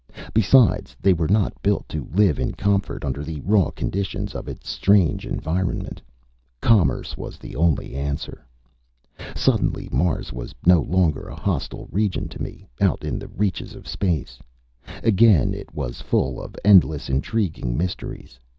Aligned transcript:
Besides, 0.33 0.95
they 0.99 1.13
were 1.13 1.27
not 1.27 1.61
built 1.61 1.87
to 1.89 2.09
live 2.11 2.39
in 2.39 2.53
comfort 2.53 3.05
under 3.05 3.23
the 3.23 3.39
raw 3.41 3.69
conditions 3.69 4.33
of 4.33 4.47
its 4.47 4.67
strange 4.67 5.27
environment. 5.27 6.01
Commerce 6.59 7.15
was 7.15 7.37
the 7.37 7.55
only 7.55 7.93
answer. 7.93 8.43
Suddenly 9.35 9.89
Mars 9.91 10.33
was 10.33 10.55
no 10.65 10.81
longer 10.81 11.27
a 11.27 11.35
hostile 11.35 11.87
region 11.91 12.27
to 12.29 12.41
me, 12.41 12.65
out 12.81 13.03
in 13.03 13.19
the 13.19 13.27
reaches 13.27 13.75
of 13.75 13.87
space. 13.87 14.39
Again 15.03 15.53
it 15.53 15.71
was 15.71 16.01
full 16.01 16.41
of 16.41 16.55
endless, 16.65 17.07
intriguing 17.07 17.77
mysteries. 17.77 18.39